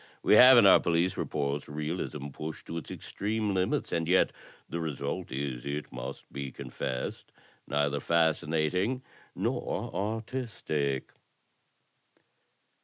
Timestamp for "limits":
3.53-3.91